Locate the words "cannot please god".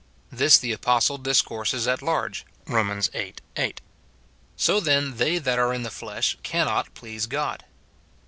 6.41-7.65